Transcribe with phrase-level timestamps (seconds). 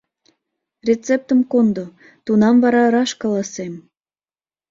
[0.87, 1.85] —Рецептым кондо,
[2.25, 3.73] тунам вара раш каласем.